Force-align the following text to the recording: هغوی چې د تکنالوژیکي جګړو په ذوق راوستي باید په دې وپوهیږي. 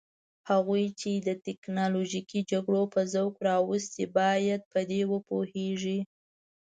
هغوی 0.49 0.85
چې 0.99 1.11
د 1.27 1.29
تکنالوژیکي 1.47 2.39
جګړو 2.51 2.83
په 2.93 3.01
ذوق 3.13 3.35
راوستي 3.49 4.05
باید 4.17 4.61
په 4.71 4.79
دې 4.89 5.01
وپوهیږي. 5.13 5.99